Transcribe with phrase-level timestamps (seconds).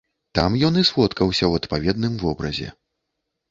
[0.37, 2.69] Там ён і сфоткаўся ў адпаведным вобразе.